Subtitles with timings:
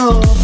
[0.00, 0.39] besos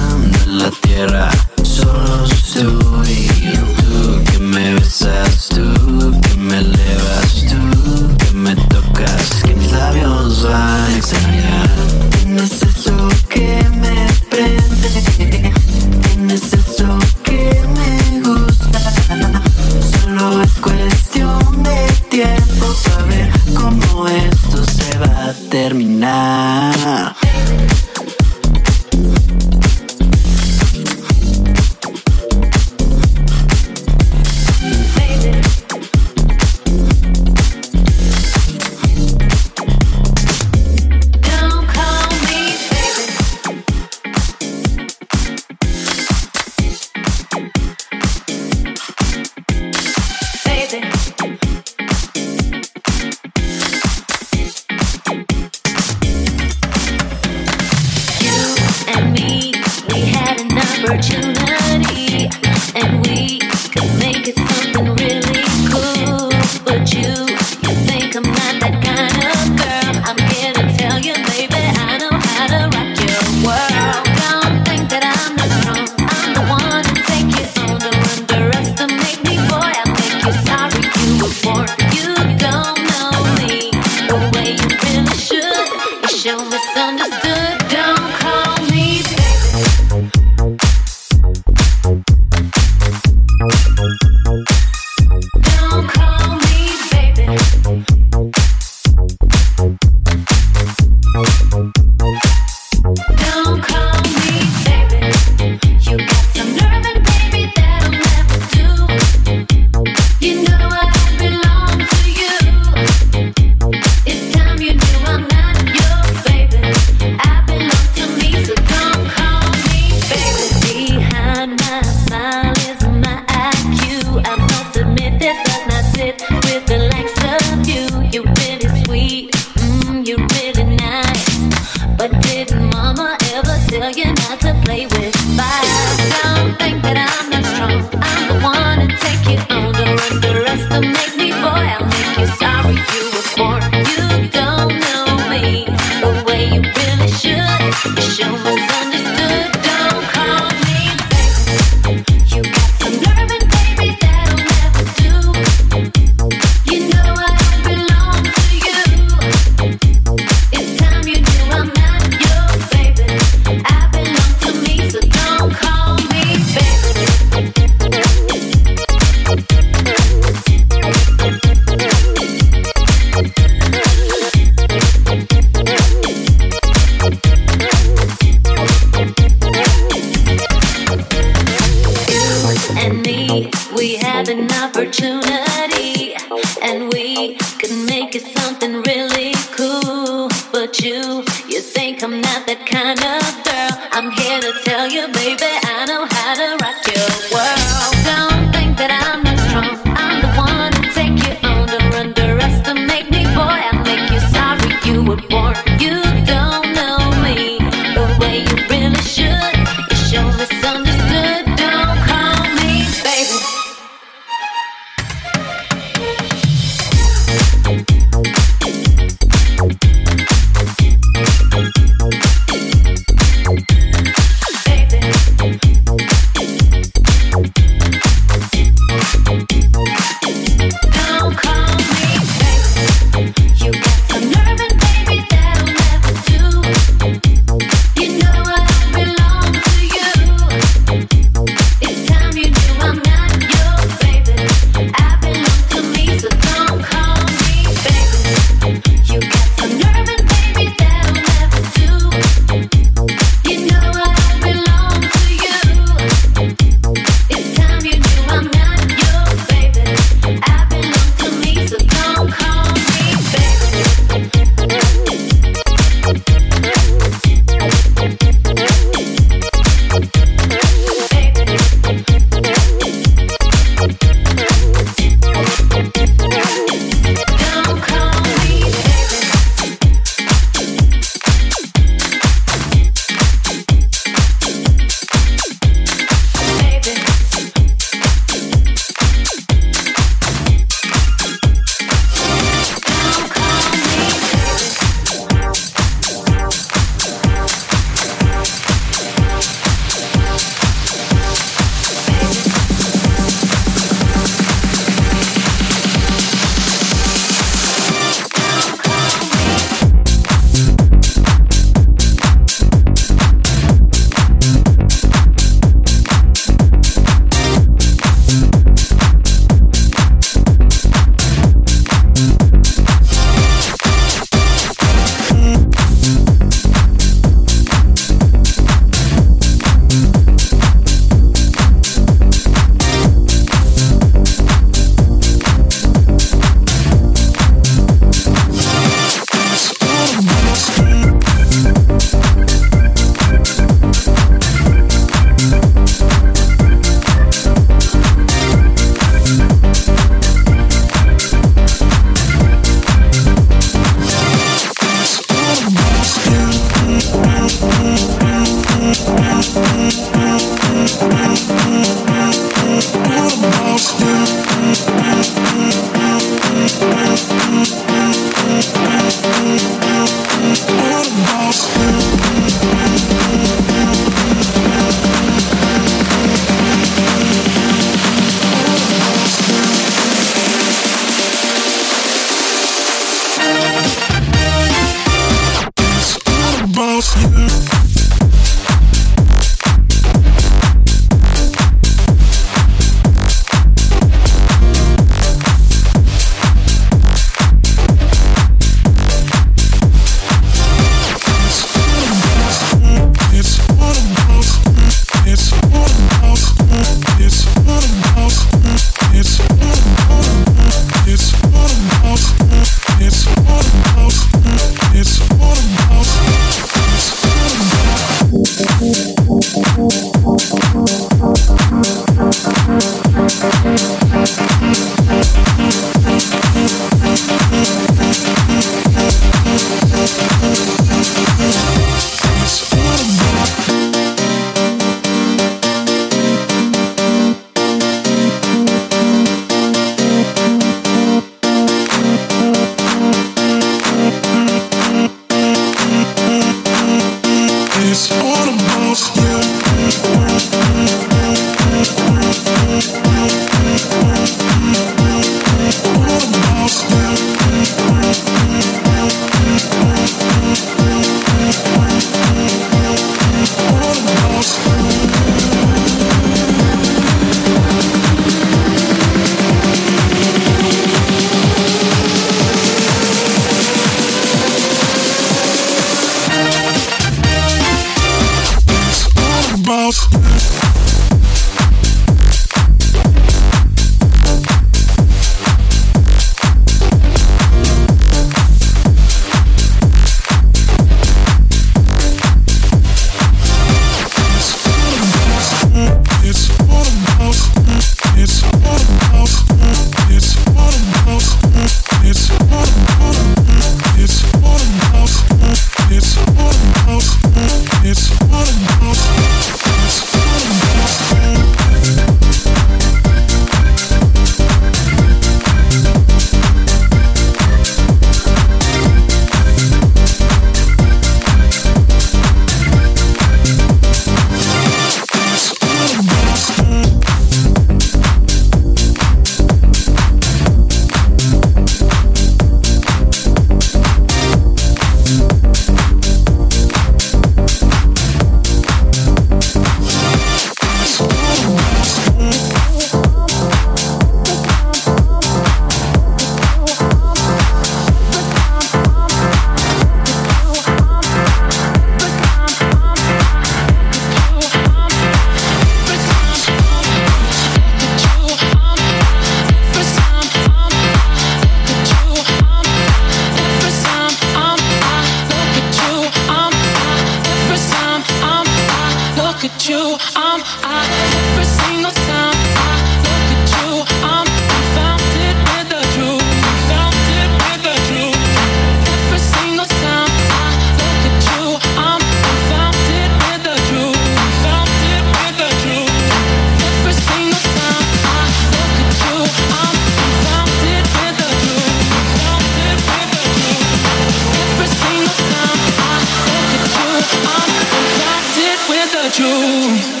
[599.71, 600.00] What's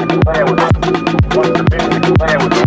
[0.00, 2.64] What's the music playing with?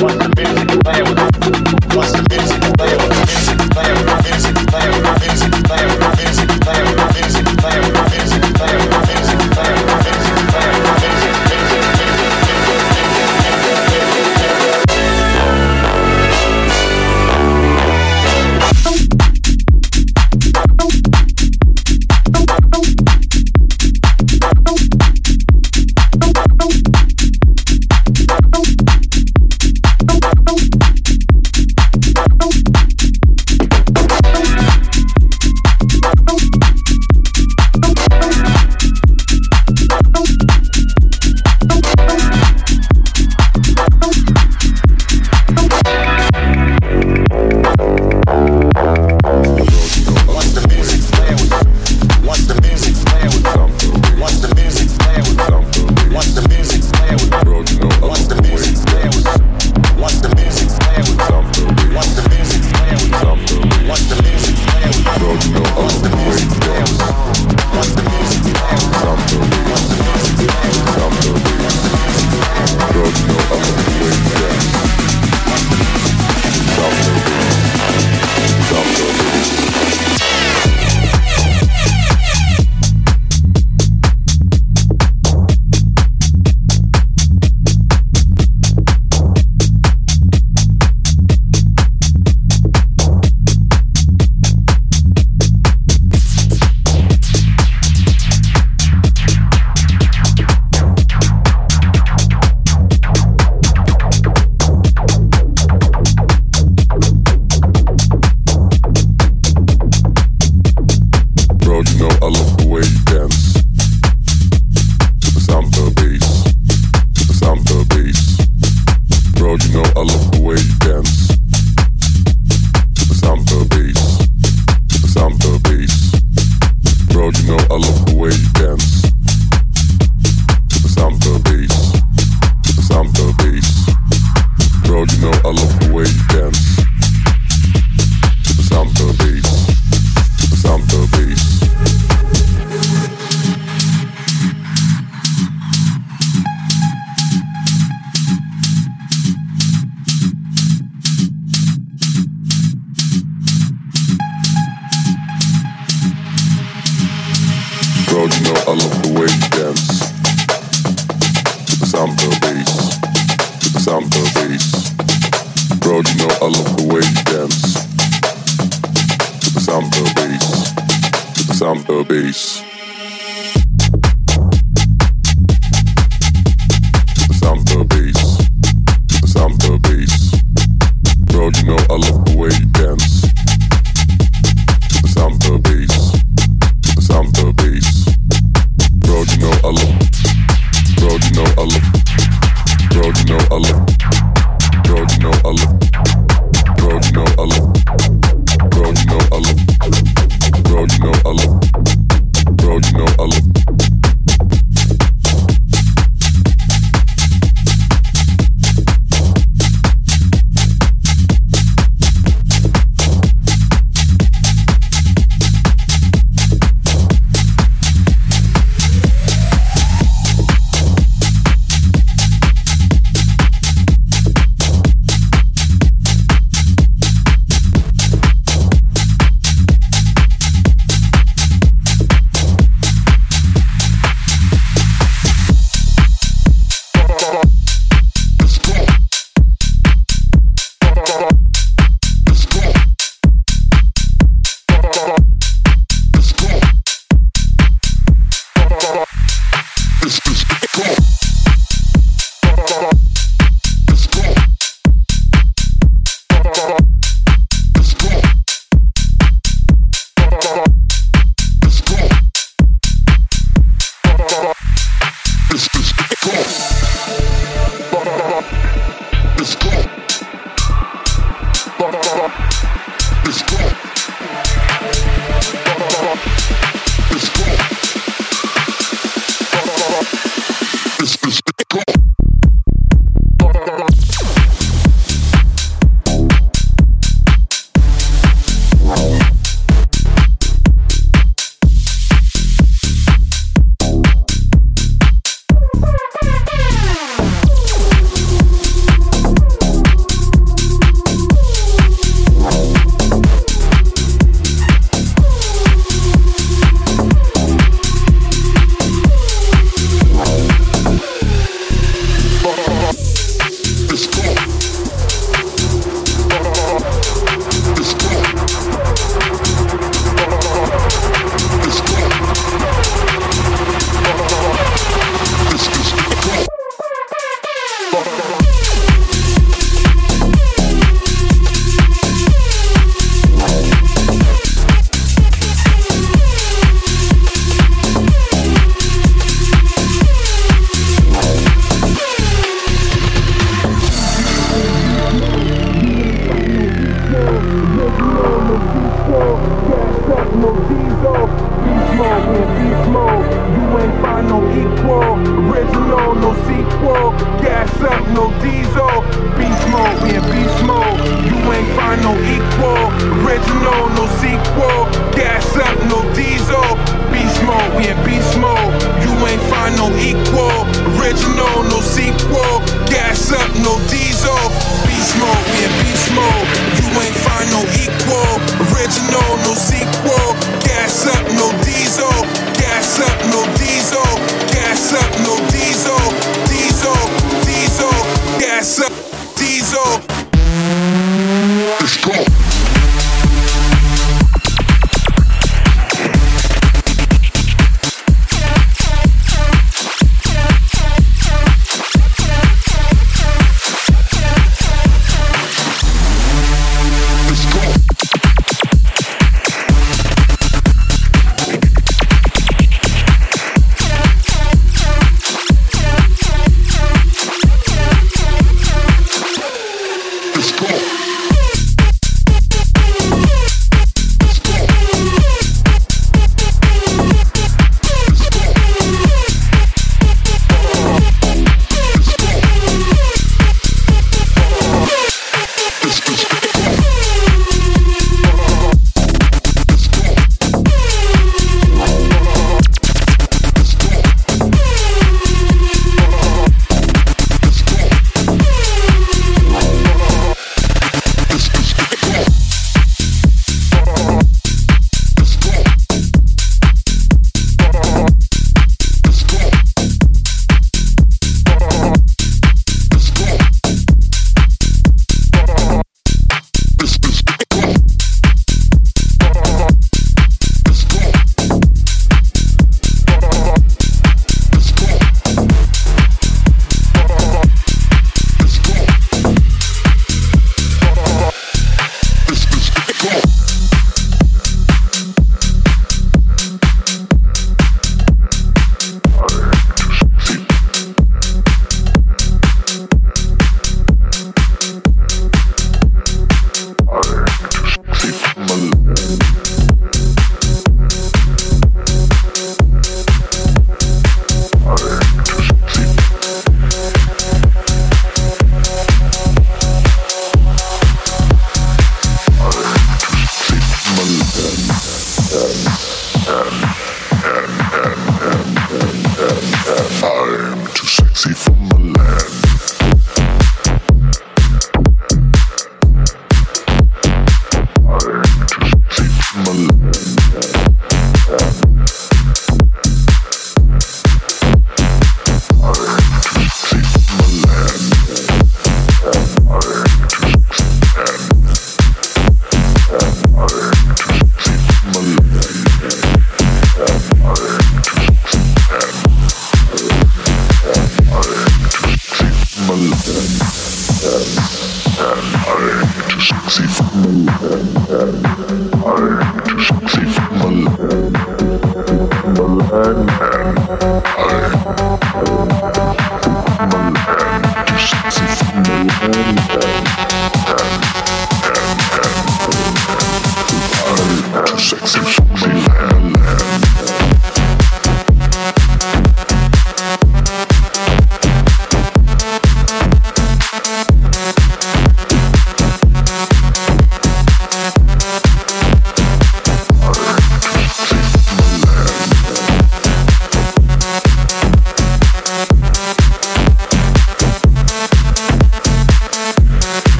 [0.00, 1.94] What's the music playing with?
[1.94, 2.61] What's the music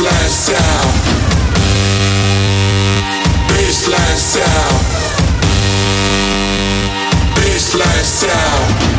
[0.00, 0.92] Baseline sound.
[3.48, 4.86] Baseline sound.
[7.36, 8.90] Baseline sound.